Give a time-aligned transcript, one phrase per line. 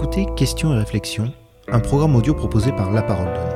[0.00, 1.30] écoutez Questions et réflexions,
[1.70, 3.54] un programme audio proposé par La Parole Donnée.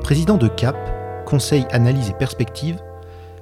[0.00, 0.76] Président de CAP,
[1.26, 2.78] Conseil Analyse et Perspective,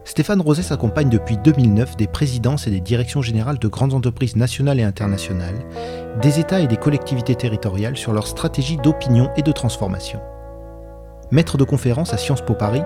[0.05, 4.81] Stéphane Roset s'accompagne depuis 2009 des présidences et des directions générales de grandes entreprises nationales
[4.81, 5.59] et internationales,
[6.23, 10.21] des États et des collectivités territoriales sur leur stratégie d'opinion et de transformation.
[11.31, 12.83] Maître de conférence à Sciences Po Paris,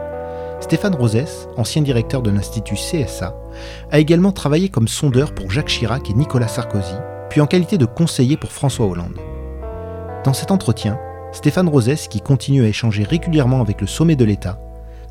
[0.58, 3.36] Stéphane Rosès, ancien directeur de l'Institut CSA,
[3.92, 6.96] a également travaillé comme sondeur pour Jacques Chirac et Nicolas Sarkozy,
[7.34, 9.18] puis en qualité de conseiller pour François Hollande.
[10.22, 11.00] Dans cet entretien,
[11.32, 14.60] Stéphane Rosès, qui continue à échanger régulièrement avec le sommet de l'État,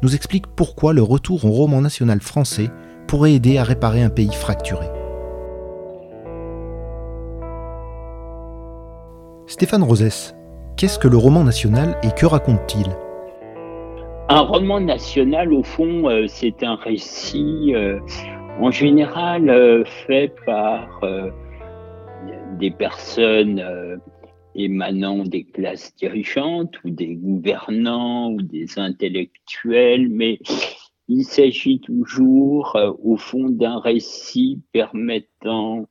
[0.02, 2.70] nous explique pourquoi le retour au roman national français
[3.08, 4.86] pourrait aider à réparer un pays fracturé.
[9.46, 10.34] Stéphane Rosès,
[10.78, 12.88] qu'est-ce que le roman national et que raconte-t-il?
[14.30, 18.00] Un roman national, au fond, euh, c'est un récit euh,
[18.62, 21.02] en général euh, fait par
[22.64, 23.98] des personnes euh,
[24.56, 30.40] émanant des classes dirigeantes ou des gouvernants ou des intellectuels, mais
[31.10, 35.90] il s'agit toujours, euh, au fond, d'un récit permettant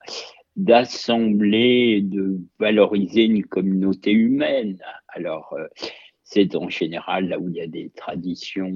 [0.56, 4.78] d'assembler et de valoriser une communauté humaine.
[5.08, 5.66] Alors, euh,
[6.24, 8.72] c'est en général là où il y a des traditions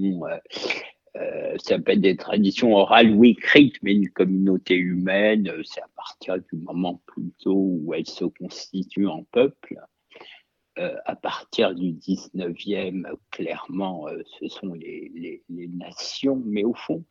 [1.59, 5.89] ça peut être des traditions orales ou écrites, mais une communauté humaine, euh, c'est à
[5.95, 9.77] partir du moment plutôt où elle se constitue en peuple.
[10.78, 14.08] Euh, à partir du 19e, clairement,
[14.39, 17.05] ce sont les, nations, mais au fond,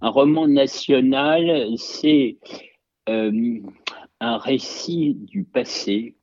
[0.00, 2.38] un roman national, c'est
[3.08, 6.16] un récit du passé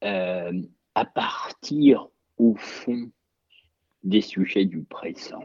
[0.00, 3.10] à partir, au fond,
[4.02, 5.44] des sujets du présent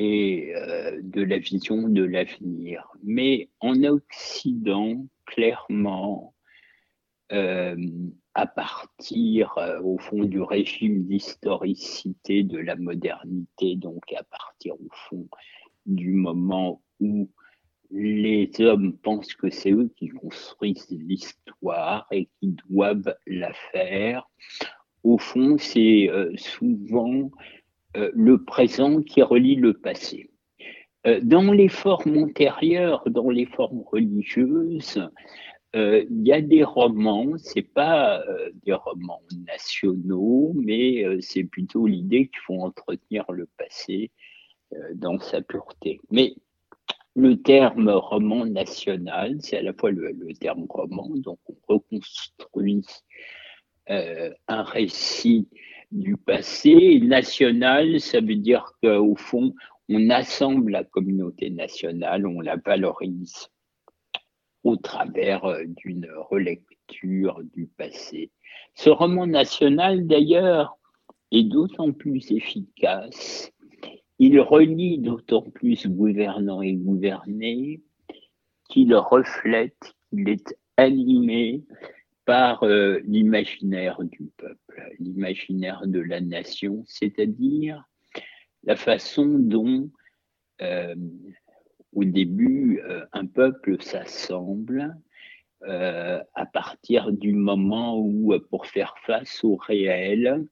[0.00, 2.88] et euh, de la vision de l'avenir.
[3.02, 6.34] Mais en Occident, clairement,
[7.32, 7.76] euh,
[8.32, 14.88] à partir, euh, au fond, du régime d'historicité de la modernité, donc à partir, au
[14.90, 15.28] fond,
[15.84, 17.28] du moment où
[17.90, 24.30] les hommes pensent que c'est eux qui construisent l'histoire et qui doivent la faire.
[25.02, 27.30] Au fond, c'est souvent
[27.94, 30.30] le présent qui relie le passé.
[31.06, 35.02] Euh, dans les formes antérieures, dans les formes religieuses,
[35.74, 38.22] euh, il y a des romans, c'est pas
[38.66, 44.10] des romans nationaux, mais c'est plutôt l'idée qu'il faut entretenir le passé
[44.94, 46.00] dans sa pureté.
[46.10, 46.34] Mais
[47.14, 52.84] le terme roman national, c'est à la fois le, terme roman, donc on reconstruit
[53.86, 55.48] un récit
[55.90, 57.00] du passé.
[57.02, 59.54] National, ça veut dire qu'au fond,
[59.88, 63.48] on assemble la communauté nationale, on la valorise
[64.62, 68.30] au travers euh, d'une relecture du passé.
[68.74, 70.76] Ce roman national, d'ailleurs,
[71.32, 73.52] est d'autant plus efficace,
[74.18, 77.80] il relie d'autant plus gouvernants et gouvernés
[78.68, 81.62] qu'il reflète, qu'il est animé
[82.30, 87.82] par euh, l'imaginaire du peuple, l'imaginaire de la nation, c'est-à-dire
[88.62, 89.90] la façon dont,
[90.62, 90.94] euh,
[91.92, 94.96] au début, euh, un peuple s'assemble
[95.62, 100.46] à partir du moment où, pour faire face au réel,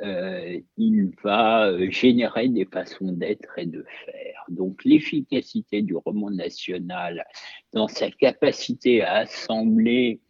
[0.00, 4.44] il va générer des façons d'être et de faire.
[4.48, 7.26] Donc l'efficacité du roman national
[7.72, 10.20] dans sa capacité à assembler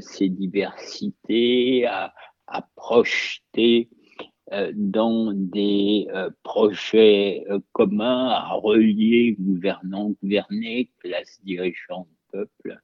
[0.00, 2.12] ces diversités, à,
[2.76, 3.90] projeter
[4.52, 12.80] euh, dans des euh, projets communs, à relier gouvernants, gouvernés, classes dirigeantes, peuple,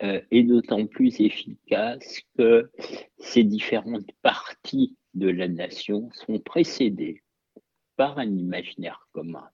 [0.00, 2.70] est d'autant plus efficace que
[3.18, 7.22] ces différentes parties de la nation sont précédées
[7.96, 9.48] par un imaginaire commun.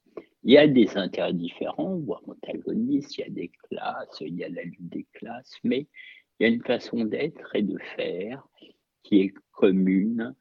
[0.45, 4.45] Il y a des intérêts différents, voire antagonistes, il y a des classes, il y
[4.45, 5.87] a la lutte des classes, mais
[6.39, 8.47] il y a une façon d'être et de faire
[9.03, 10.35] qui est commune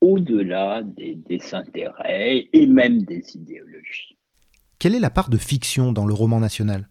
[0.00, 1.20] au-delà des,
[1.52, 4.16] intérêts et même des idéologies.
[4.78, 6.88] Quelle est la part de fiction dans le roman national?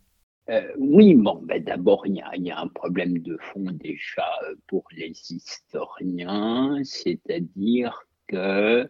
[0.49, 4.83] Euh, oui, bon, ben d'abord, il y, a un problème de fond déjà euh, pour
[4.91, 8.89] les historiens, c'est-à-dire que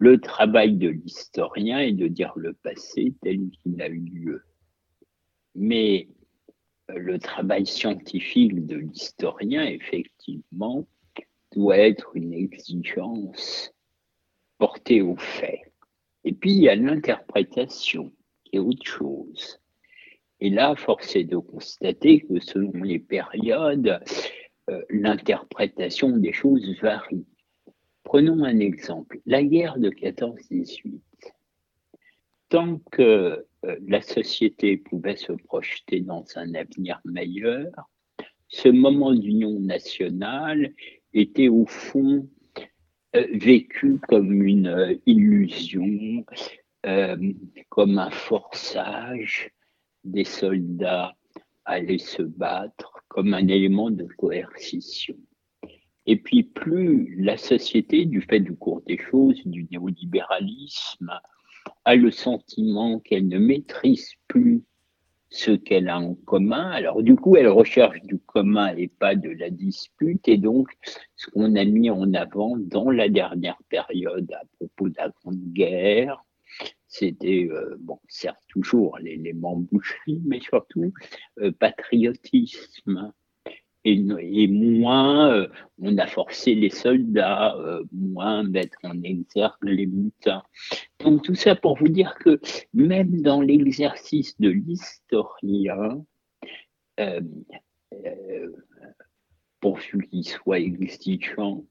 [0.00, 4.42] le travail de l'historien est de dire le passé tel qu'il a eu lieu.
[5.54, 6.08] Mais
[6.88, 10.86] le travail scientifique de l'historien, effectivement,
[11.52, 13.72] doit être une exigence
[14.58, 15.60] portée aux faits.
[16.24, 18.12] Et puis, il y a l'interprétation,
[18.44, 19.60] qui est autre chose.
[20.40, 24.00] Et là, force est de constater que selon les périodes,
[24.70, 27.26] euh, l'interprétation des choses varie.
[28.04, 31.00] Prenons un exemple, la guerre de 14-18.
[32.48, 37.70] Tant que euh, la société pouvait se projeter dans un avenir meilleur,
[38.48, 40.72] ce moment d'union nationale
[41.12, 42.28] était au fond
[43.16, 46.24] euh, vécu comme une illusion,
[47.68, 49.50] comme un forçage
[50.04, 51.14] des soldats
[51.64, 55.16] à aller se battre comme un élément de coercition.
[56.06, 61.12] Et puis plus la société, du fait du cours des choses, du néolibéralisme,
[61.88, 64.62] a le sentiment qu'elle ne maîtrise plus
[65.30, 66.68] ce qu'elle a en commun.
[66.68, 70.28] Alors du coup, elle recherche du commun et pas de la dispute.
[70.28, 70.68] Et donc,
[71.16, 75.42] ce qu'on a mis en avant dans la dernière période à propos de la Grande
[75.54, 76.22] Guerre,
[76.88, 80.92] c'était, euh, bon, certes toujours l'élément boucherie, mais surtout
[81.40, 83.14] euh, patriotisme.
[83.84, 85.48] Et, moins, euh,
[85.80, 87.56] on a forcé les soldats,
[87.92, 90.42] moins mettre en exergue les mutins.
[90.98, 92.40] Donc tout ça pour vous dire que
[92.74, 96.04] même dans l'exercice de l'historien,
[99.60, 101.64] pourvu qu'il soit exigeant,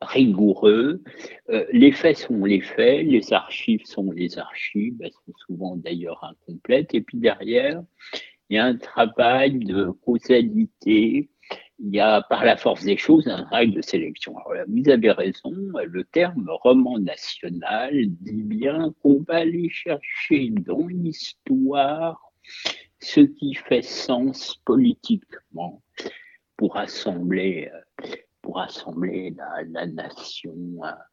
[0.00, 1.02] rigoureux.
[1.50, 6.24] Euh, les faits sont les faits, les archives sont les archives, elles sont souvent d'ailleurs
[6.24, 6.94] incomplètes.
[6.94, 7.82] Et puis derrière,
[8.52, 11.30] il y a un travail de causalité,
[11.78, 14.34] il y a par la force des choses un travail de sélection.
[14.68, 22.20] Vous avez raison, le terme roman national dit bien qu'on va aller chercher dans l'histoire
[23.00, 25.82] ce qui fait sens politiquement
[26.58, 27.70] pour assembler
[28.42, 29.34] pour assembler
[29.70, 30.54] la, nation,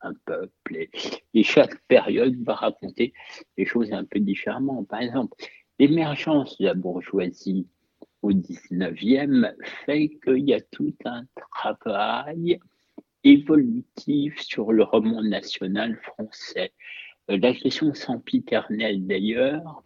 [0.02, 0.88] un, peuple.
[1.34, 3.14] Et, chaque période va raconter
[3.56, 4.84] des choses un peu différemment.
[4.84, 5.38] Par exemple,
[5.80, 7.68] l'émergence de la bourgeoisie
[8.22, 9.54] au 19e
[9.86, 12.60] fait qu'il y a tout un travail
[13.24, 16.74] évolutif sur le roman national français.
[17.32, 19.84] Euh, la question sempiternelle d'ailleurs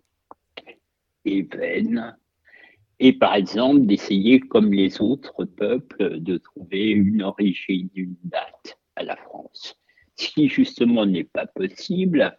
[1.25, 2.15] est vaine
[2.99, 9.03] et par exemple d'essayer, comme les autres peuples, de trouver une origine, une date à
[9.03, 9.79] la France.
[10.15, 12.37] Ce qui justement n'est pas possible,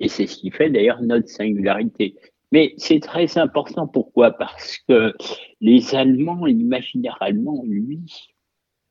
[0.00, 2.16] et c'est ce qui fait d'ailleurs notre singularité.
[2.52, 4.32] Mais c'est très important, pourquoi?
[4.32, 5.14] Parce que
[5.60, 8.00] les Allemands, l'imaginaire allemand, lui,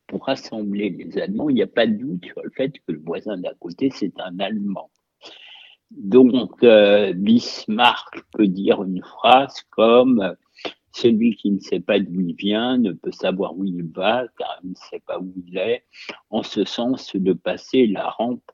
[0.08, 3.00] pour rassembler les Allemands, il n'y a pas de doute sur le fait que le
[3.00, 4.92] voisin d'à côté, c'est un Allemand.
[5.92, 10.36] Donc, euh, Bismarck peut dire une phrase comme
[10.92, 14.60] celui qui ne sait pas d'où il vient ne peut savoir où il va, car
[14.64, 15.86] il ne sait pas où il est,
[16.30, 18.50] en ce sens de passer la rampe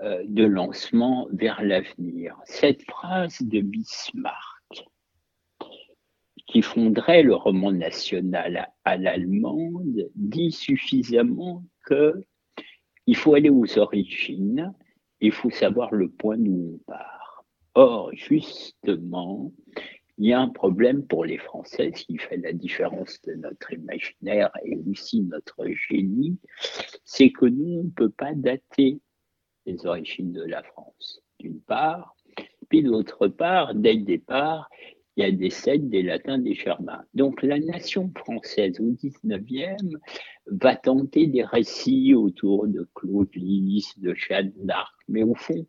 [0.00, 2.36] de lancement vers l'avenir.
[2.44, 4.84] Cette phrase de Bismarck,
[6.46, 12.14] qui fonderait le roman national à l'allemande, dit suffisamment que
[13.06, 14.72] il faut aller aux origines,
[15.20, 17.44] il faut savoir le point d'où on part.
[17.74, 19.52] Or, justement,
[20.18, 23.72] il y a un problème pour les Français, ce qui fait la différence de notre
[23.72, 26.38] imaginaire et aussi notre génie,
[27.04, 29.00] c'est que nous, on ne peut pas dater
[29.66, 32.14] les origines de la France, d'une part,
[32.68, 34.68] puis d'autre part, dès le départ,
[35.16, 37.04] il y a des Celtes, des Latins, des Germains.
[37.12, 39.94] Donc la nation française au 19e
[40.46, 45.66] va tenter des récits autour de Claude Lys, de Jeanne d'Arc, mais au fond,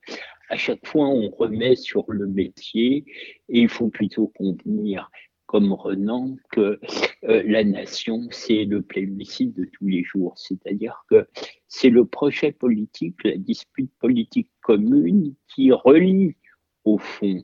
[0.49, 3.05] à chaque fois, on remet sur le métier
[3.49, 5.09] et il faut plutôt convenir
[5.53, 6.79] Renan que
[7.23, 10.33] euh, la nation, c'est le plébiscite de tous les jours.
[10.37, 11.27] C'est-à-dire que
[11.67, 16.35] c'est le projet politique, la dispute politique commune qui relie
[16.83, 17.43] au fond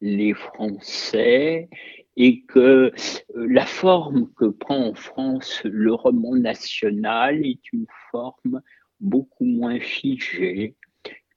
[0.00, 1.68] les Français
[2.16, 2.92] et que euh,
[3.34, 8.62] la forme que prend en France le roman national est une forme
[9.00, 10.76] beaucoup moins figée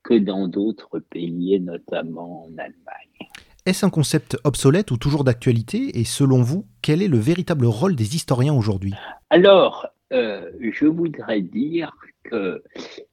[0.03, 3.10] que dans d'autres pays, et notamment en Allemagne.
[3.67, 7.95] Est-ce un concept obsolète ou toujours d'actualité Et selon vous, quel est le véritable rôle
[7.95, 8.93] des historiens aujourd'hui?
[9.29, 12.63] Alors, euh, je voudrais dire que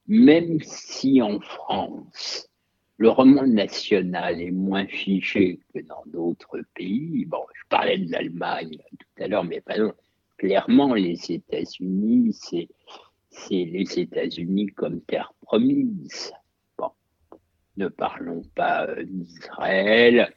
[0.07, 2.49] même si en France,
[2.97, 8.79] le roman national est moins figé que dans d'autres pays, bon, je parlais de l'Allemagne
[8.99, 9.75] tout à l'heure, mais pas
[10.39, 12.69] clairement, les États-Unis, c'est
[13.51, 16.33] les États-Unis comme terre promise
[17.79, 20.35] ne parlons pas euh, d'Israël,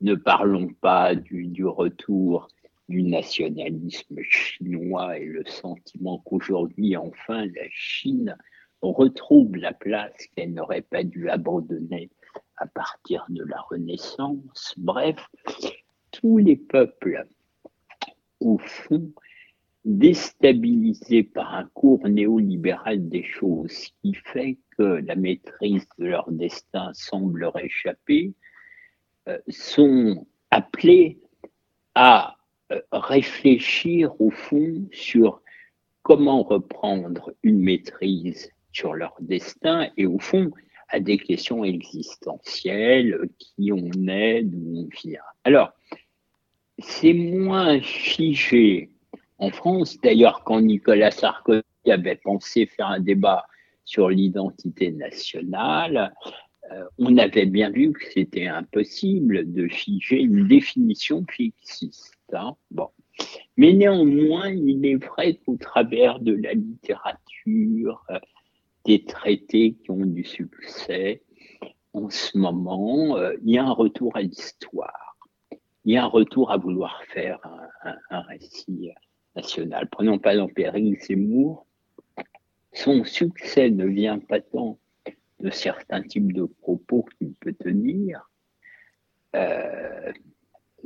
[0.00, 2.48] ne parlons pas du, retour
[2.88, 8.36] du nationalisme chinois et le sentiment qu'aujourd'hui, enfin, la Chine
[8.80, 12.10] retrouve la place qu'elle n'aurait pas dû abandonner
[12.56, 14.74] à partir de la Renaissance.
[14.78, 15.16] Bref,
[16.10, 17.26] tous les peuples,
[18.40, 19.12] au fond,
[19.84, 26.90] déstabilisés par un cours néolibéral des choses qui fait que la maîtrise de leur destin
[26.94, 28.34] semble leur échapper,
[29.28, 31.18] euh, sont appelés
[31.94, 32.36] à
[32.72, 35.42] euh, réfléchir au fond sur
[36.02, 40.50] comment reprendre une maîtrise sur leur destin et au fond
[40.88, 45.20] à des questions existentielles, qui on est, d'où on vient.
[45.44, 45.72] Alors,
[46.78, 48.90] c'est moins figé
[49.38, 53.46] en France, d'ailleurs, quand Nicolas Sarkozy avait pensé faire un débat
[53.84, 56.12] sur l'identité nationale,
[56.72, 62.18] euh, on avait bien vu que c'était impossible de figer une définition fixiste.
[62.32, 62.56] Hein.
[62.70, 62.88] Bon.
[63.56, 68.18] Mais néanmoins, il est vrai qu'au travers de la littérature, euh,
[68.84, 71.22] des traités qui ont du succès,
[71.92, 75.16] en ce moment, euh, il y a un retour à l'histoire.
[75.84, 77.40] Il y a un retour à vouloir faire
[78.10, 78.90] un, récit
[79.90, 81.66] Prenons pas exemple Éric Zemmour.
[82.72, 84.78] Son succès ne vient pas tant
[85.40, 88.30] de certains types de propos qu'il peut tenir,
[89.36, 90.12] euh,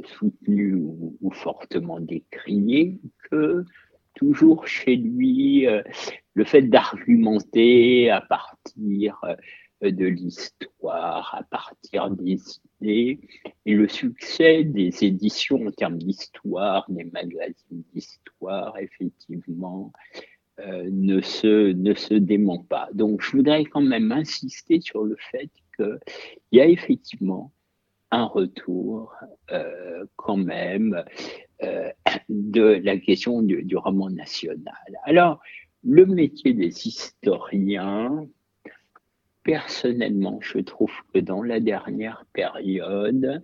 [0.04, 2.98] soutenus ou, fortement décriés,
[3.30, 3.64] que
[4.14, 5.82] toujours chez lui, euh,
[6.34, 9.34] le fait d'argumenter à partir euh,
[9.90, 12.38] de l'histoire, à partir des
[12.80, 13.20] idées,
[13.66, 19.92] et le succès des éditions en termes d'histoire, des magazines d'histoire, effectivement,
[20.60, 22.88] euh, ne, se, ne se dément pas.
[22.92, 25.98] Donc, je voudrais quand même insister sur le fait qu'il
[26.52, 27.52] y a effectivement
[28.10, 29.14] un retour
[29.50, 31.02] euh, quand même
[31.62, 31.90] euh,
[32.28, 34.60] de la question du, du, roman national.
[35.04, 35.40] Alors,
[35.82, 38.26] le métier des historiens,
[39.42, 43.42] personnellement, je trouve que dans la dernière période,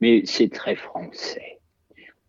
[0.00, 1.58] mais c'est très français.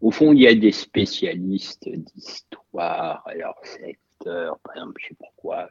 [0.02, 5.32] Au fond, il y a des spécialistes d'histoire, alors c'est par exemple, je sais pas
[5.38, 5.70] quoi,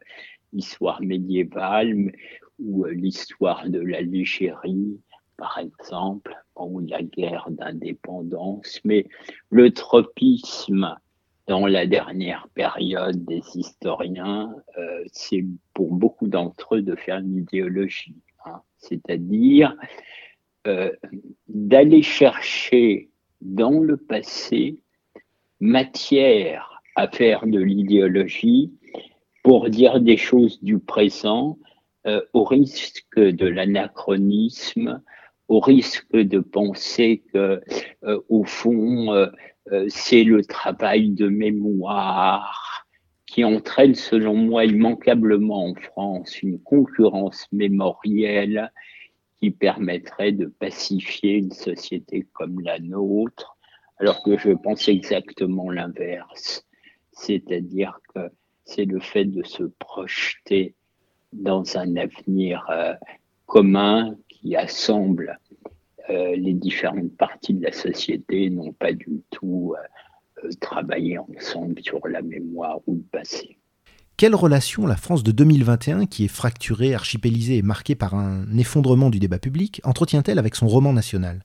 [0.52, 2.12] l'histoire médiévale
[2.58, 5.00] ou euh, l'histoire de la l'Algérie,
[5.36, 8.80] par exemple, ou la guerre d'indépendance.
[8.84, 9.06] Mais
[9.50, 10.96] le tropisme
[11.48, 17.38] dans la dernière période des historiens, euh, c'est pour beaucoup d'entre eux de faire une
[17.38, 18.60] idéologie, hein.
[18.76, 19.74] c'est-à-dire
[20.66, 20.92] euh,
[21.48, 23.08] d'aller chercher
[23.40, 24.78] dans le passé
[25.58, 28.70] matière à faire de l'idéologie
[29.42, 31.58] pour dire des choses du présent
[32.06, 35.00] euh, au risque de l'anachronisme,
[35.48, 37.60] au risque de penser que,
[38.04, 39.26] euh, au fond, euh,
[39.88, 42.86] c'est le travail de mémoire
[43.26, 48.72] qui entraîne, selon moi, immanquablement en France une concurrence mémorielle
[49.38, 53.56] qui permettrait de pacifier une société comme la nôtre,
[53.98, 56.66] alors que je pense exactement l'inverse.
[57.12, 58.30] C'est-à-dire que
[58.64, 60.74] c'est le fait de se projeter
[61.32, 62.94] dans un avenir euh,
[63.46, 65.38] commun qui assemble
[66.10, 69.74] euh, les différentes parties de la société, non pas du tout
[70.44, 73.58] euh, travailler ensemble sur la mémoire ou le passé.
[74.16, 79.10] Quelle relation la France de 2021, qui est fracturée, archipélisée et marquée par un effondrement
[79.10, 81.44] du débat public, entretient-elle avec son roman national?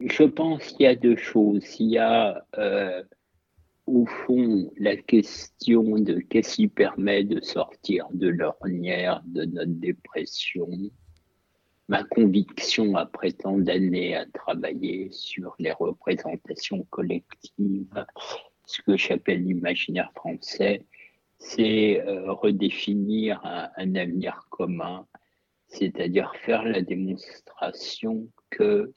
[0.00, 1.64] Je pense qu'il y a deux choses.
[1.78, 2.44] Il y a
[3.88, 10.68] au fond, la question de qu'est-ce qui permet de sortir de l'ornière de notre dépression,
[11.88, 18.04] ma conviction après tant d'années à travailler sur les représentations collectives,
[18.66, 20.84] ce que j'appelle l'imaginaire français,
[21.38, 25.06] c'est euh, redéfinir un, avenir commun,
[25.68, 28.92] c'est-à-dire faire la démonstration que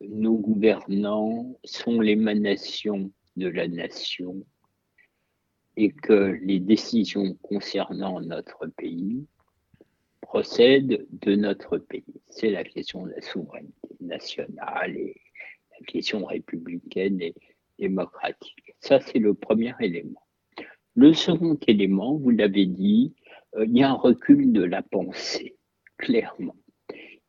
[0.00, 4.44] nos gouvernants sont l'émanation de la nation
[5.76, 9.26] et que les décisions concernant notre pays
[10.24, 12.20] procèdent de notre pays.
[12.26, 15.20] C'est la question de la souveraineté nationale et
[15.78, 17.34] la question républicaine et
[17.78, 18.74] démocratique.
[18.80, 20.22] Ça, c'est le premier élément.
[20.94, 23.14] Le second élément, vous l'avez dit,
[23.56, 25.56] euh, il y a un recul de la pensée,
[25.98, 26.56] clairement.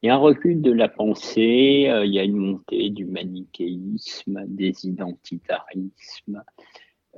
[0.02, 3.06] Il y a un recul de la pensée, euh, il y a une montée du
[3.06, 6.44] manichéisme, des identitarismes,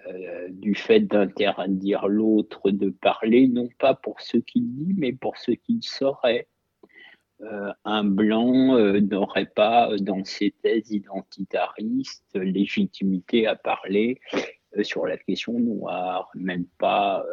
[0.05, 5.37] euh, du fait d'interdire l'autre de parler, non pas pour ce qu'il dit, mais pour
[5.37, 6.47] ce qu'il saurait.
[7.41, 14.19] Euh, un blanc n'aurait pas, dans ses thèses identitaristes, légitimité à parler
[14.81, 17.23] sur la question noire, même pas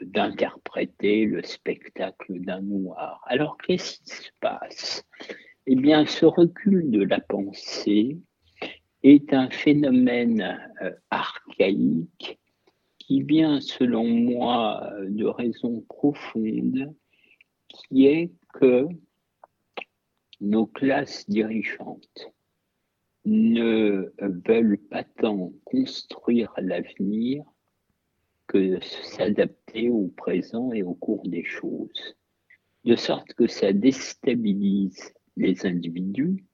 [0.00, 3.22] d'interpréter le spectacle d'un noir.
[3.26, 5.04] Alors qu'est-ce qui se passe?
[5.66, 8.18] Eh bien, ce recul de la pensée
[9.02, 12.38] est un phénomène euh, archaïque
[12.98, 16.94] qui vient, selon moi, de raisons profondes,
[17.68, 18.86] qui est que
[20.40, 22.32] nos classes dirigeantes
[23.24, 27.44] ne veulent pas tant construire l'avenir
[28.46, 32.16] que s'adapter au présent et au cours des choses,
[32.84, 36.44] de sorte que ça déstabilise les individus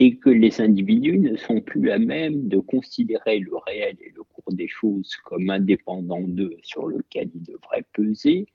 [0.00, 4.24] et que les individus ne sont plus la même de considérer le réel et le
[4.24, 8.46] cours des choses comme indépendants d'eux sur lequel ils devraient peser,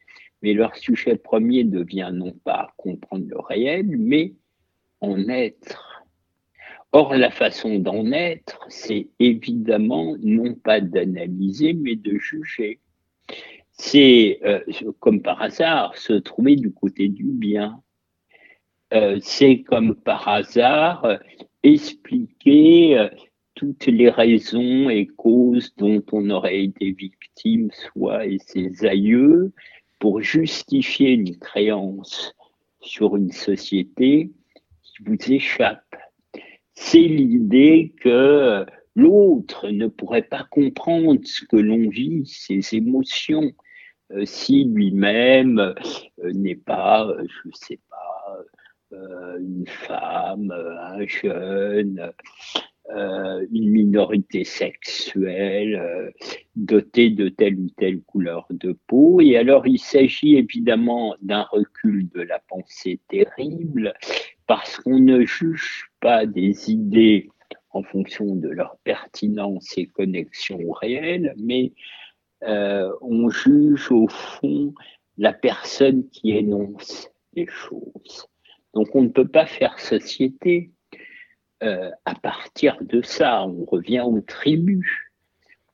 [0.41, 4.33] mais leur sujet premier devient non pas comprendre le réel, mais
[5.01, 6.03] en être.
[6.91, 12.79] Or, la façon d'en être, c'est évidemment non pas d'analyser, mais de juger.
[13.71, 14.59] C'est, euh,
[14.99, 17.81] comme par hasard, se trouver du côté du bien.
[18.93, 21.17] Euh, c'est comme par hasard euh,
[21.63, 23.07] expliquer
[23.53, 29.51] toutes les raisons et causes dont on aurait été victime, soi et ses aïeux,
[29.99, 32.33] pour justifier une créance
[32.81, 34.31] sur une société
[35.05, 35.95] vous échappe.
[36.73, 38.65] C'est l'idée que
[38.95, 43.51] l'autre ne pourrait pas comprendre ce que l'on vit, ses émotions,
[44.11, 47.79] euh, si lui-même euh, n'est pas, euh, je ne sais
[48.91, 52.11] une femme, un jeune,
[52.89, 56.11] une minorité sexuelle
[56.55, 59.21] dotée de telle ou telle couleur de peau.
[59.21, 63.93] Et alors il s'agit évidemment d'un recul de la pensée terrible
[64.47, 67.29] parce qu'on ne juge pas des idées
[67.71, 71.73] en fonction de leur pertinence et connexion au réel, mais
[72.43, 74.73] euh, on juge au fond
[75.17, 78.27] la personne qui énonce les choses.
[78.73, 80.71] Donc on ne peut pas faire société
[81.63, 83.45] euh, à partir de ça.
[83.45, 84.87] On revient aux tribus,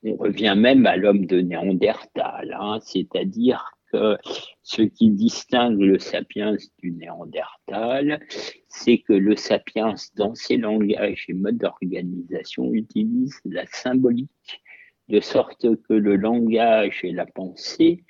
[0.02, 4.16] on revient même à l'homme de Néandertal, hein, c'est-à-dire que
[4.62, 8.20] ce qui distingue le sapiens du néandertal,
[8.68, 14.62] c'est que le sapiens, dans ses langages et modes d'organisation, utilise la symbolique,
[15.08, 18.02] de sorte que le langage et la pensée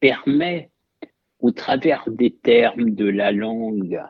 [0.00, 0.70] permettent,
[1.40, 4.00] au travers des termes de la langue,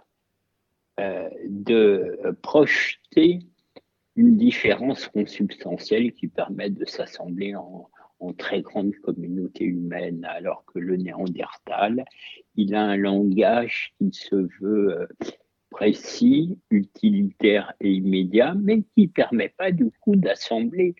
[1.01, 3.41] euh, de projeter
[4.17, 7.89] une différence consubstantielle qui permet de s'assembler en,
[8.21, 12.05] en très grande communauté humaine, alors que le néandertal,
[12.57, 15.07] il a un langage qui se veut euh,
[15.71, 20.95] précis, utilitaire et immédiat, mais qui ne permet pas du coup d'assembler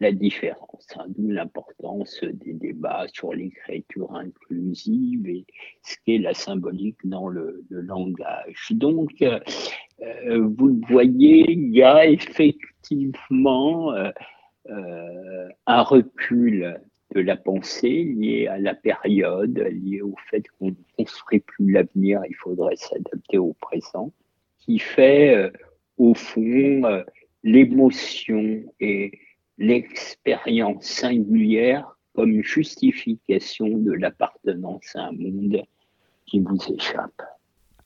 [0.00, 5.44] la différence, hein, d'où l'importance des débats sur l'écriture inclusive et
[5.82, 8.68] ce qu'est la symbolique dans le, langage.
[8.70, 9.40] Donc, euh,
[10.02, 16.80] euh, vous le voyez, il y a effectivement euh, un recul
[17.14, 22.20] de la pensée lié à la période, lié au fait qu'on ne construit plus l'avenir,
[22.28, 24.12] il faudrait s'adapter au présent,
[24.58, 25.50] qui fait
[25.96, 27.02] au fond
[27.42, 29.12] l'émotion et
[29.58, 35.62] l'expérience singulière comme justification de l'appartenance à un monde
[36.26, 37.22] qui vous échappe.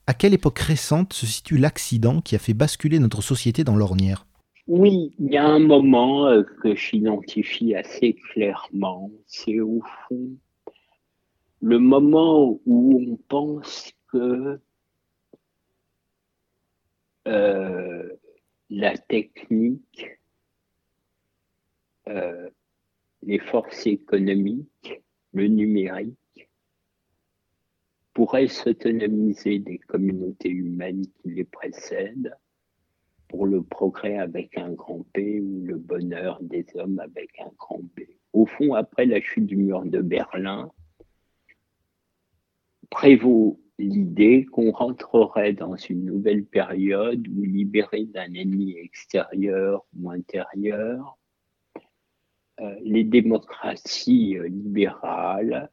[0.07, 4.25] À quelle époque récente se situe l'accident qui a fait basculer notre société dans l'ornière?
[4.67, 9.11] Oui, il y a un moment euh, que j'identifie assez clairement.
[9.27, 10.37] C'est au fond
[11.63, 14.59] le moment où on pense que
[17.25, 18.09] euh,
[18.69, 20.19] la technique,
[22.07, 22.49] euh,
[23.21, 25.01] les forces économiques,
[25.33, 26.49] le numérique
[28.13, 32.35] pourraient s'autonomiser des communautés humaines qui les précèdent
[33.27, 37.81] pour le progrès avec un grand P ou le bonheur des hommes avec un grand
[37.95, 38.01] B.
[38.31, 40.71] Au fond, après la chute du mur de Berlin,
[42.91, 51.17] prévaut l'idée qu'on rentrerait dans une nouvelle période où, libéré d'un ennemi extérieur ou intérieur,
[52.83, 55.69] les démocraties euh, libérales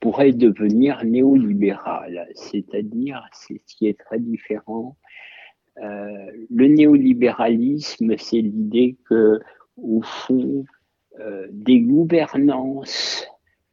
[0.00, 4.96] pourraient devenir néolibérales, c'est-à-dire, c'est ce qui est très différent
[5.78, 9.40] euh, le néolibéralisme, c'est l'idée que,
[9.76, 10.64] au fond,
[11.20, 13.26] euh, des gouvernances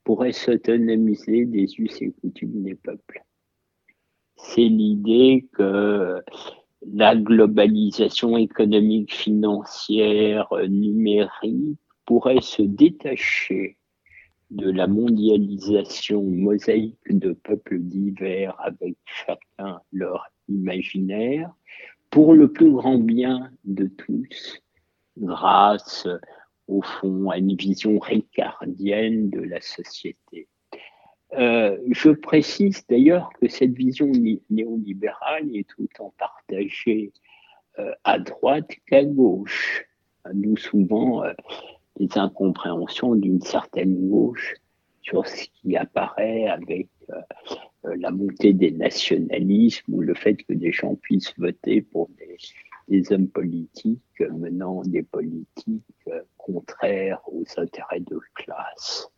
[0.03, 3.23] pourraient s'autonomiser des us et coutumes des peuples.
[4.37, 6.23] C'est l'idée que
[6.93, 11.77] la globalisation économique, financière, numérique
[12.09, 13.77] pourrait se détacher
[14.49, 21.53] de la mondialisation mosaïque de peuples divers avec chacun leur imaginaire
[22.09, 24.59] pour le plus grand bien de tous,
[25.19, 26.07] grâce
[26.67, 30.47] au fond à une vision ricardienne de la société.
[31.33, 34.11] Euh, je précise d'ailleurs que cette vision
[34.49, 35.67] néolibérale est
[35.99, 37.13] en partagée
[37.77, 39.85] euh, à droite qu'à gauche.
[40.33, 41.33] Nous souvent euh,
[41.99, 44.55] des incompréhensions d'une certaine gauche
[45.01, 46.87] sur ce qui apparaît avec
[47.83, 52.37] la montée des nationalismes ou le fait que des gens puissent voter pour des,
[52.87, 59.09] des hommes politiques menant des politiques contraires aux intérêts de classe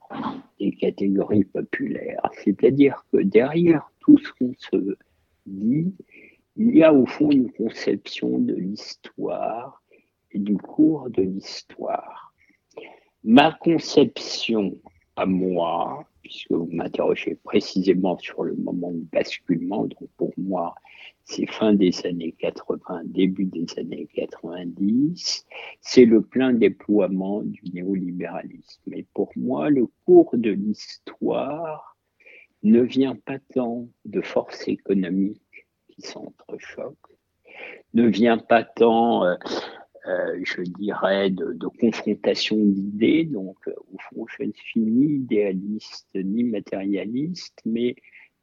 [0.59, 2.29] des catégories populaires.
[2.43, 4.97] C'est-à-dire que derrière tout ce qu'on se
[5.45, 5.93] dit,
[6.57, 9.81] il y a au fond une conception de l'histoire
[10.31, 12.30] et du cours de l'histoire.
[13.23, 14.77] Ma conception
[15.15, 20.73] à moi, puisque vous m'interrogez précisément sur le moment de basculement, donc pour moi,
[21.23, 25.45] c'est fin des années 80, début des années 90,
[25.81, 28.93] c'est le plein déploiement du néolibéralisme.
[28.93, 31.97] Et pour moi, le cours de l'histoire
[32.63, 37.17] ne vient pas tant de forces économiques qui s'entrechoquent,
[37.93, 39.25] ne vient pas tant,
[40.07, 43.25] euh, je dirais, de, de confrontation d'idées.
[43.25, 47.95] Donc, euh, au fond, je ne suis ni idéaliste ni matérialiste, mais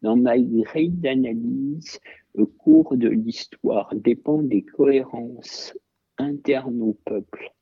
[0.02, 1.98] dans ma grille d'analyse,
[2.34, 5.74] le cours de l'histoire dépend des cohérences
[6.18, 7.52] internes au peuple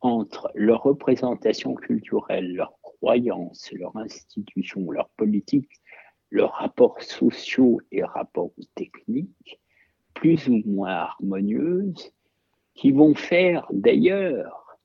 [0.00, 5.80] entre leur représentation culturelle, leurs croyances, leurs institutions, leurs politiques,
[6.30, 9.58] leurs rapports sociaux et rapports techniques,
[10.14, 12.12] plus ou moins harmonieuses,
[12.76, 14.78] qui vont faire d'ailleurs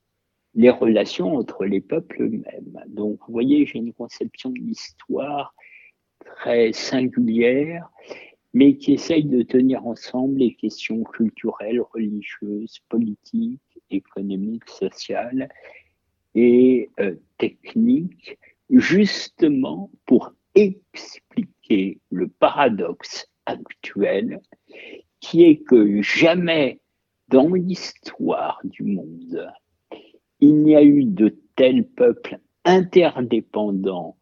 [0.54, 2.84] les relations entre les peuples eux-mêmes.
[2.88, 5.54] Donc, vous voyez, j'ai une conception de l'histoire
[6.26, 7.90] très singulière,
[8.54, 15.50] mais qui essaye de tenir ensemble les questions culturelles, religieuses, politiques, économiques, sociales
[16.36, 18.38] et euh, techniques,
[18.70, 24.42] justement pour expliquer le paradoxe actuel
[25.20, 26.82] qui est que jamais
[27.32, 29.52] dans l'histoire du monde,
[30.42, 34.18] il n'y a eu de tels peuples interdépendants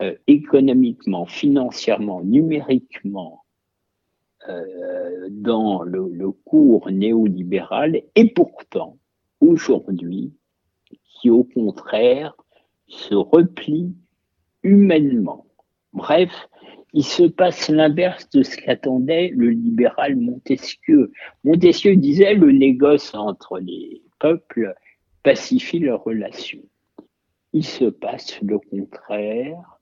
[0.00, 3.44] euh, économiquement, financièrement, numériquement
[4.48, 8.98] euh, dans le, cours néolibéral et pourtant
[9.40, 10.32] aujourd'hui
[11.04, 12.34] qui au contraire
[12.88, 13.94] se replie
[14.62, 15.46] humainement.
[15.92, 16.30] Bref,
[16.94, 21.10] il se passe l'inverse de ce qu'attendait le libéral Montesquieu.
[21.44, 24.74] Montesquieu disait le négoce entre les peuples
[25.22, 26.62] pacifie leurs relations.
[27.52, 29.80] Il se passe le contraire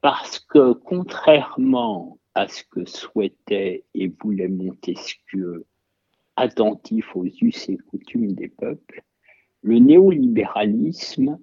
[0.00, 5.66] parce que contrairement à ce que souhaitait et voulait Montesquieu,
[6.36, 9.02] attentif aux us et coutumes des peuples,
[9.62, 11.38] le néolibéralisme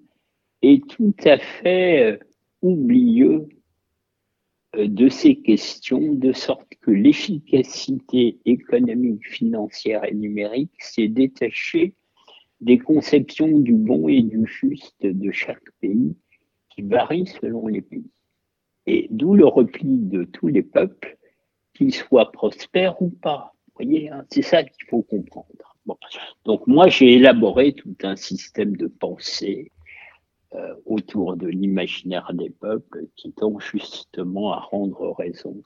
[0.62, 2.18] est tout à fait euh,
[2.62, 3.48] oublieux
[4.78, 11.94] de ces questions, de sorte que l'efficacité économique, financière et numérique s'est détachée
[12.62, 16.16] des conceptions du bon et du juste de chaque pays
[16.70, 18.10] qui varient selon les pays.
[18.86, 21.18] Et d'où le repli de tous les peuples,
[21.74, 23.54] qu'ils soient prospères ou pas.
[23.68, 25.48] Vous voyez, hein, c'est ça qu'il faut comprendre.
[26.46, 29.72] Donc moi, j'ai élaboré tout un système de pensée
[30.54, 35.64] euh, autour de l'imaginaire des peuples qui tend justement à rendre raison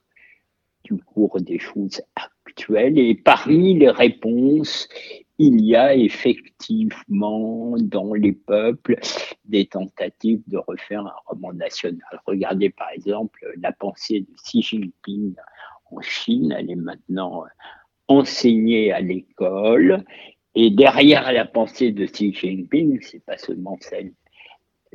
[0.83, 2.99] du cours des choses actuelles.
[2.99, 4.87] Et parmi les réponses,
[5.39, 8.99] il y a effectivement dans les peuples
[9.43, 12.21] des tentatives de refaire un roman national.
[12.25, 15.33] Regardez par exemple la pensée de Xi Jinping
[15.91, 17.43] en Chine, elle est maintenant
[18.07, 20.03] enseignée à l'école.
[20.53, 24.13] Et derrière la pensée de Xi Jinping, c'est pas seulement celle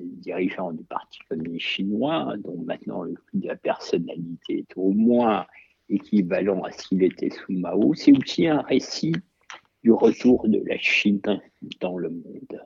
[0.04, 5.46] dirigeants du Parti communiste chinois, dont maintenant le de la personnalité est au moins
[5.88, 9.14] équivalent à ce qu'il était sous Mao, c'est aussi un récit
[9.82, 11.20] du retour de la Chine
[11.80, 12.62] dans le monde.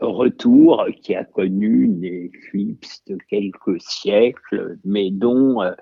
[0.00, 5.72] Retour qui a connu une éclipse de quelques siècles, mais dont euh,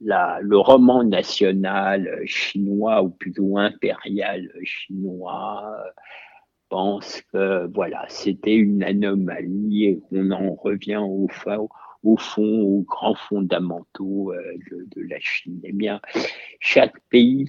[0.00, 5.76] la, le roman national chinois, ou plutôt impérial chinois,
[6.68, 11.28] pense que voilà, c'était une anomalie et qu'on en revient au,
[12.04, 14.58] au fond, aux grands fondamentaux euh,
[14.94, 15.60] de, la Chine.
[15.64, 16.00] Eh bien,
[16.60, 17.46] chaque pays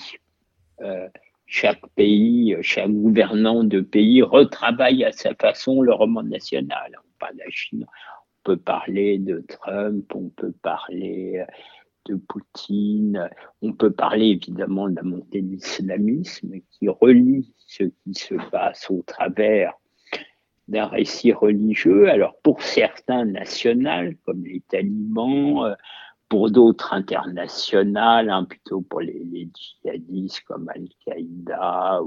[0.81, 1.07] euh,
[1.51, 6.91] chaque pays, chaque gouvernant de pays retravaille à sa façon le roman national.
[6.95, 11.43] On parle la Chine, on peut parler de Trump, on peut parler
[12.09, 13.29] de Poutine.
[13.61, 18.89] On peut parler évidemment de la montée de l'islamisme qui relie ce qui se passe
[18.89, 19.73] au travers
[20.67, 22.09] d'un récit religieux.
[22.09, 25.75] Alors pour certains national, comme les talibans,
[26.29, 32.01] pour d'autres internationales, hein, plutôt pour les, djihadistes comme Al-Qaïda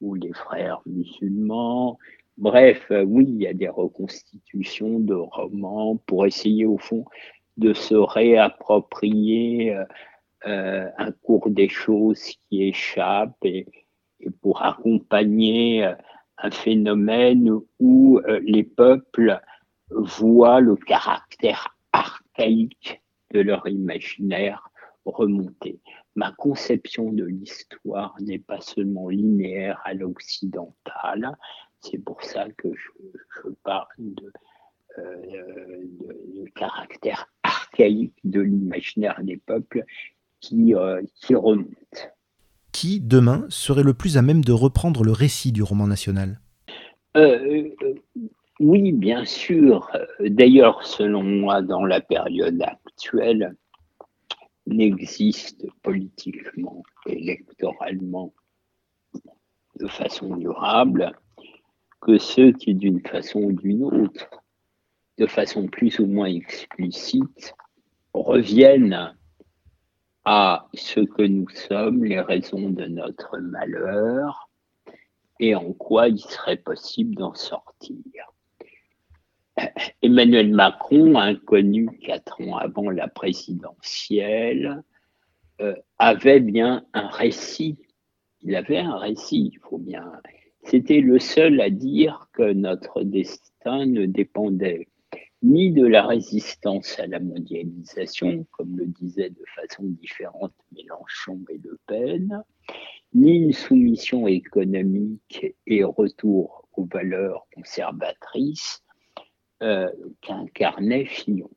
[0.00, 1.98] ou, les frères musulmans.
[2.36, 7.06] Bref, oui, il y a des reconstitutions de romans pour essayer au fond
[7.56, 9.76] de se réapproprier
[10.46, 13.66] euh, un cours des choses qui échappe et,
[14.40, 15.84] pour accompagner
[16.38, 19.40] un phénomène où les peuples
[19.90, 24.70] voient le caractère archaïque de leur imaginaire
[25.04, 25.80] remonter.
[26.14, 31.36] Ma conception de l'histoire n'est pas seulement linéaire à l'occidental,
[31.80, 34.32] c'est pour ça que je, parle de,
[34.98, 37.28] euh, caractère
[37.76, 39.84] archaïque de l'imaginaire des peuples
[40.40, 42.10] qui, euh, qui remonte.
[42.72, 46.40] Qui, demain, serait le plus à même de reprendre le récit du roman national?
[47.16, 47.68] Euh,
[48.60, 49.90] oui, bien sûr.
[50.20, 53.54] D'ailleurs, selon moi, dans la période actuelle,
[54.66, 58.34] n'existe politiquement, électoralement,
[59.78, 61.12] de façon durable,
[62.00, 64.28] que ceux qui, d'une façon ou d'une autre,
[65.18, 67.54] de façon plus ou moins explicite,
[68.22, 69.14] reviennent
[70.24, 74.48] à ce que nous sommes, les raisons de notre malheur,
[75.38, 78.02] et en quoi il serait possible d'en sortir.
[80.02, 84.82] Emmanuel Macron, inconnu quatre ans avant la présidentielle,
[85.60, 87.78] euh, avait bien un récit.
[88.42, 90.12] Il avait un récit, il faut bien.
[90.64, 94.88] C'était le seul à dire que notre destin ne dépendait
[95.42, 101.58] ni de la résistance à la mondialisation, comme le disait de façon différente Mélenchon et
[101.58, 102.42] Le Pen,
[103.14, 108.82] ni une soumission économique et retour aux valeurs conservatrices,
[109.62, 111.50] euh, qu'incarnait Fillon.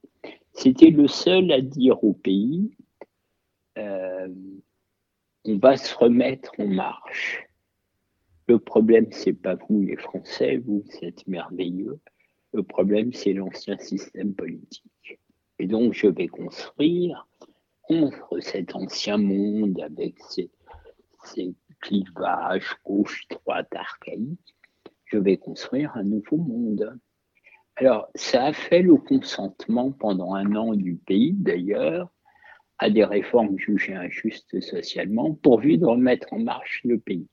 [0.54, 2.72] C'était le seul à dire au pays
[3.78, 4.28] euh,
[5.46, 7.48] on va se remettre en marche.
[8.48, 12.00] Le problème, c'est pas vous les Français, vous, êtes merveilleux.
[12.54, 15.20] Le problème, c'est l'ancien système politique.
[15.60, 17.28] Et donc, je vais construire
[17.84, 20.50] contre cet ancien monde avec ses,
[21.82, 24.56] clivages gauche, droite, archaïques,
[25.06, 27.00] je vais construire un nouveau monde.
[27.78, 32.10] Alors, ça a fait le consentement pendant un an du pays, d'ailleurs,
[32.80, 37.28] à des réformes jugées injustes socialement, pourvu de remettre en marche le pays.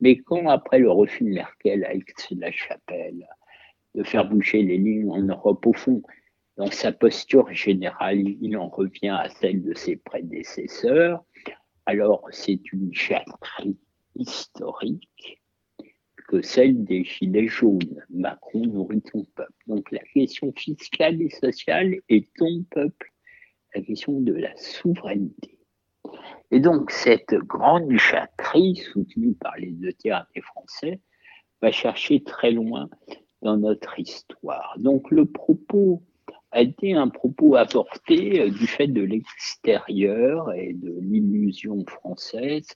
[0.00, 3.26] Mais quand, après le refus de Merkel à Aix-la-Chapelle,
[3.94, 6.02] de faire bouger les lignes en Europe, au fond,
[6.56, 11.24] dans sa posture générale, il en revient à celle de ses prédécesseurs.
[11.86, 13.76] Alors, c'est une châterie
[14.14, 15.42] historique
[16.28, 18.02] que celle des Gilets jaunes.
[18.10, 19.52] Macron nourrit ton peuple.
[19.66, 23.12] Donc la question fiscale et sociale est ton peuple,
[23.74, 25.58] la question de la souveraineté.
[26.50, 31.00] Et donc cette grande châterie, soutenue par les deux tiers des Français,
[31.60, 32.88] va chercher très loin
[33.44, 34.74] dans notre histoire.
[34.78, 36.02] Donc le propos
[36.50, 42.66] a été un propos apporté euh, du fait de l'extérieur et de l'illusion française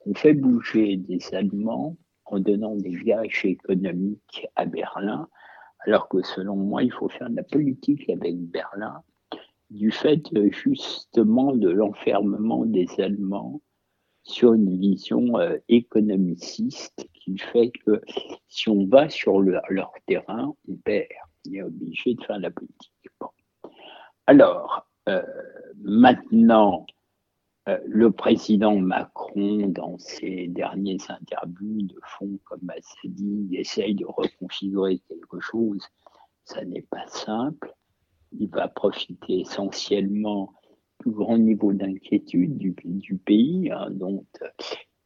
[0.00, 5.28] qu'on fait bouger des Allemands en donnant des gages économiques à Berlin,
[5.80, 9.02] alors que selon moi, il faut faire de la politique avec Berlin,
[9.70, 13.60] du fait justement de l'enfermement des Allemands
[14.22, 18.02] sur une vision euh, économiciste qui fait que
[18.48, 21.08] si on va sur leur terrain, on perd.
[21.46, 22.90] On est obligé de faire de la politique.
[24.26, 25.22] Alors, euh,
[25.76, 26.86] maintenant,
[27.68, 34.06] euh, le président Macron, dans ses derniers interviews de fond, comme assez dit, essaye de
[34.06, 35.86] reconfigurer quelque chose.
[36.44, 37.74] Ça n'est pas simple.
[38.32, 40.52] Il va profiter essentiellement
[41.04, 44.24] du grand niveau d'inquiétude du, pays, hein, dont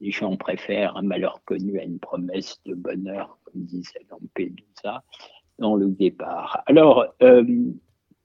[0.01, 5.03] les gens préfèrent un malheur connu à une promesse de bonheur, comme disait Lampedusa,
[5.59, 6.63] dans le départ.
[6.67, 7.45] Alors, euh,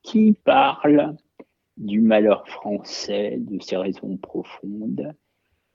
[0.04, 1.16] qui parle
[1.78, 5.14] du malheur français, de ses raisons profondes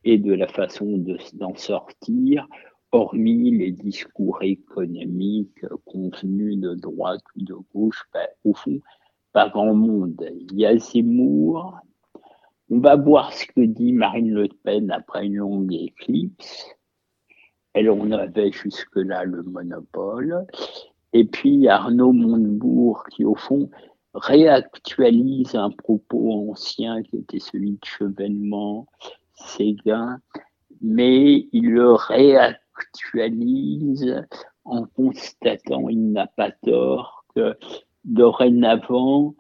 [0.05, 2.47] et de la façon d'en sortir,
[2.93, 8.81] hormis les discours économiques convenus de droite ou de gauche, ben, au fond,
[9.33, 10.25] pas grand monde.
[10.41, 11.79] Il y a Zemmour.
[12.71, 16.67] On va voir ce que dit Marine Le Pen après une longue éclipse.
[17.73, 20.47] Elle en avait jusque-là le monopole.
[21.15, 23.71] Et puis Arnaud Montebourg qui, au fond,
[24.15, 28.87] réactualise un propos ancien qui était celui de Chevènement,
[29.35, 30.21] Séguin,
[30.83, 34.23] mais il le réactualise
[34.65, 37.57] en constatant, il n'a pas tort, que
[38.05, 39.35] dorénavant,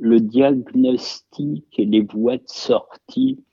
[0.00, 3.44] le diagnostic et les voies de sortie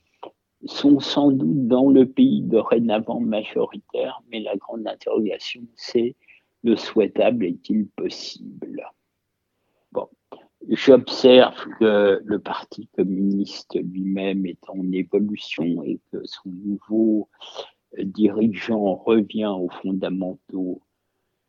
[0.65, 6.15] sont sans doute dans le pays dorénavant majoritaires, mais la grande interrogation, c'est
[6.63, 8.89] le souhaitable est-il possible?
[9.91, 10.07] Bon,
[10.69, 17.29] j'observe que le Parti communiste lui-même est en évolution et que son nouveau
[17.97, 20.81] dirigeant revient aux fondamentaux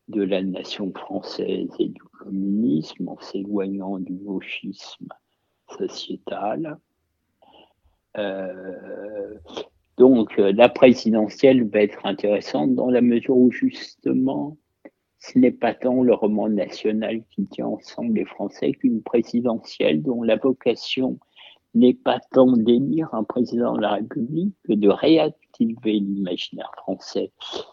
[0.09, 5.09] de la nation française et du communisme en s'éloignant du gauchisme
[5.79, 6.79] sociétal.
[8.17, 9.35] Euh,
[9.97, 14.57] donc la présidentielle va être intéressante dans la mesure où justement
[15.19, 20.23] ce n'est pas tant le roman national qui tient ensemble les Français qu'une présidentielle dont
[20.23, 21.19] la vocation
[21.79, 27.33] n'est pas tant d'élire un président de la République que de réactiver l'imaginaire français,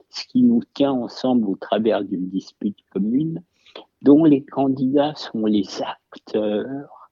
[0.09, 3.43] ce qui nous tient ensemble au travers d'une dispute commune
[4.01, 7.09] dont les candidats sont les acteurs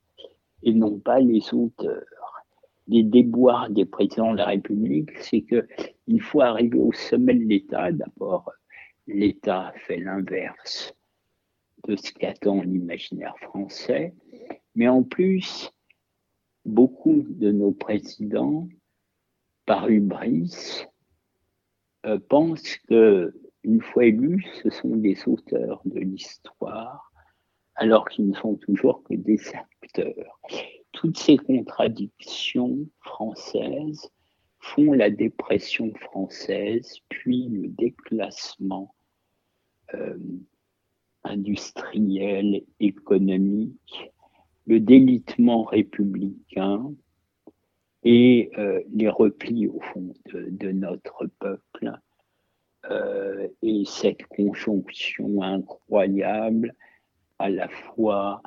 [0.62, 2.06] et non pas les auteurs.
[2.88, 7.92] Les déboires des présidents de la République, c'est qu'il faut arriver au sommet de l'État,
[7.92, 8.52] d'abord
[9.08, 10.94] l'État fait l'inverse
[11.88, 14.14] de ce qu'attend l'imaginaire français,
[14.76, 15.74] mais en plus,
[16.66, 18.68] beaucoup de nos présidents,
[19.66, 20.86] par hubris,
[22.06, 27.12] euh, pensent que une fois élus, ce sont des auteurs de l'histoire,
[27.76, 30.40] alors qu'ils ne sont toujours que des acteurs.
[30.92, 34.10] Toutes ces contradictions françaises
[34.60, 38.94] font la dépression française, puis le déclassement
[39.94, 40.18] euh,
[41.24, 44.13] industriel, économique,
[44.66, 46.94] le délitement républicain
[48.04, 51.92] et euh, les replis au fond de, notre peuple.
[52.90, 56.76] Euh, et cette conjonction incroyable
[57.40, 58.42] à la fois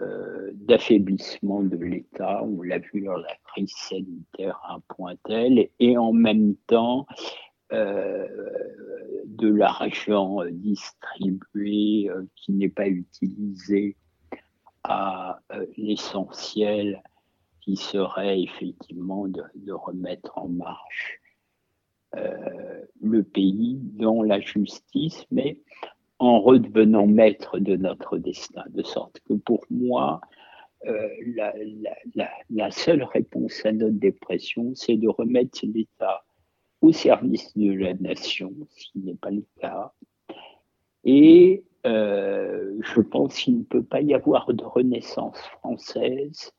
[0.00, 5.68] euh, d'affaiblissement de l'État, on l'a vu de la crise sanitaire à un point tel,
[5.78, 7.06] et en même temps
[7.70, 13.96] de l'argent distribué qui n'est pas utilisé
[14.88, 15.40] à
[15.76, 17.02] l'essentiel
[17.60, 21.20] qui serait effectivement de, remettre en marche
[23.00, 25.60] le pays dans la justice, mais
[26.18, 28.64] en redevenant maître de notre destin.
[28.70, 30.20] De sorte que pour moi,
[30.86, 31.08] euh,
[32.50, 36.24] la, seule réponse à notre dépression, c'est de remettre l'État
[36.80, 39.92] au service de la nation, ce qui n'est pas le cas.
[41.04, 46.52] Et euh, je pense qu'il ne peut pas y avoir de renaissance française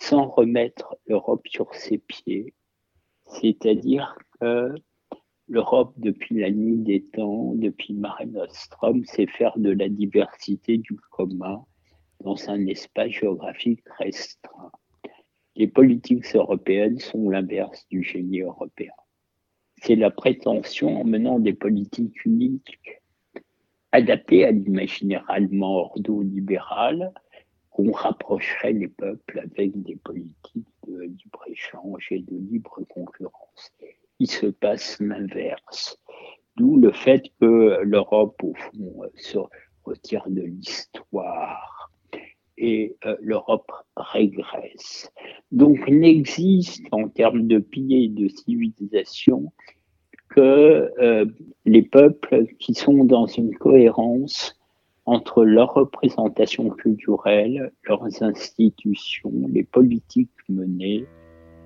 [0.00, 2.54] sans remettre l'Europe sur ses pieds.
[3.26, 4.74] C'est-à-dire que
[5.46, 10.96] L'Europe, depuis la nuit des temps, depuis Mare Nostrum, sait faire de la diversité du
[11.10, 11.62] commun
[12.22, 14.72] dans un espace géographique restreint.
[15.54, 18.94] Les politiques européennes sont l'inverse du génie européen.
[19.82, 22.78] C'est la prétention, en menant des politiques uniques,
[23.94, 27.12] adaptées à l'imaginaire allemand ordo-libéral,
[27.70, 33.72] qu'on rapprocherait les peuples avec des politiques de libre-échange et de libre concurrence
[34.18, 35.98] il se passe l'inverse.
[36.56, 39.38] D'où le fait que l'Europe, au fond, se
[39.84, 41.90] retire de l'histoire
[42.56, 45.10] et euh, l'Europe régresse.
[45.50, 49.52] Donc, n'existe en termes de piliers de civilisation
[50.34, 51.26] que euh,
[51.64, 54.58] les peuples qui sont dans une cohérence
[55.06, 61.04] entre leur représentation culturelle, leurs institutions, les politiques menées,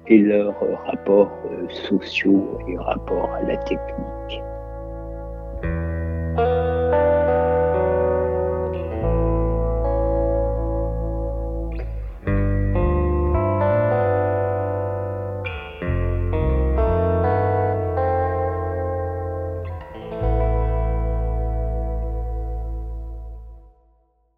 [0.08, 4.42] et leurs rapports euh, sociaux et rapports à la technique.